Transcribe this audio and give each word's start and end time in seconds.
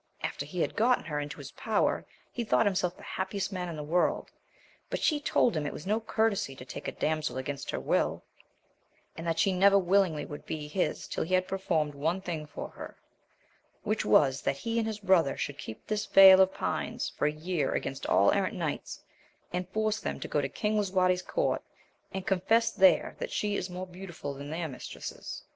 After 0.23 0.47
he 0.47 0.61
had 0.61 0.75
gotten 0.75 1.03
her 1.05 1.19
into 1.19 1.37
his 1.37 1.51
power, 1.51 2.07
he 2.31 2.43
thought 2.43 2.65
himself 2.65 2.97
the 2.97 3.03
happiest 3.03 3.51
man 3.53 3.69
in 3.69 3.75
the 3.75 3.83
world, 3.83 4.31
but 4.89 4.99
she 4.99 5.19
told 5.19 5.55
him 5.55 5.63
it 5.67 5.73
was 5.73 5.85
no 5.85 5.99
courtesy 5.99 6.55
to 6.55 6.65
take 6.65 6.87
a 6.87 6.91
damsel 6.91 7.37
against 7.37 7.69
her 7.69 7.79
will, 7.79 8.23
and 9.15 9.27
that 9.27 9.37
she 9.37 9.53
never 9.53 9.77
willingly 9.77 10.25
would 10.25 10.43
be 10.47 10.67
his 10.67 11.07
till 11.07 11.23
he 11.23 11.35
had 11.35 11.47
performed 11.47 11.93
one 11.93 12.19
thing 12.19 12.47
for 12.47 12.69
her, 12.69 12.97
which 13.83 14.03
was 14.03 14.41
that 14.41 14.57
he 14.57 14.79
and 14.79 14.87
his 14.87 14.97
brother 15.01 15.37
should 15.37 15.59
keep 15.59 15.85
this 15.85 16.07
Vale 16.07 16.41
of 16.41 16.51
Pines 16.51 17.11
for 17.15 17.27
a 17.27 17.31
year 17.31 17.71
against 17.75 18.07
all 18.07 18.31
errant 18.31 18.55
knights, 18.55 19.03
and 19.53 19.69
force 19.69 19.99
them 19.99 20.19
to 20.19 20.27
go 20.27 20.41
to 20.41 20.49
King 20.49 20.79
Lisuarte's 20.79 21.21
court, 21.21 21.61
and 22.11 22.25
confess 22.25 22.71
there 22.71 23.15
that 23.19 23.29
she 23.29 23.55
is 23.55 23.69
more 23.69 23.85
beautiful 23.85 24.33
than 24.33 24.49
their 24.49 24.67
mistresses. 24.67 25.43